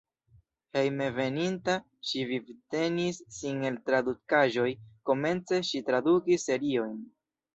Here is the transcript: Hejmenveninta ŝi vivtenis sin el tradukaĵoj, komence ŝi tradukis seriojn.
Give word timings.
Hejmenveninta 0.79 1.73
ŝi 2.11 2.23
vivtenis 2.29 3.19
sin 3.37 3.61
el 3.69 3.77
tradukaĵoj, 3.89 4.67
komence 5.11 5.63
ŝi 5.69 5.85
tradukis 5.91 6.49
seriojn. 6.49 6.97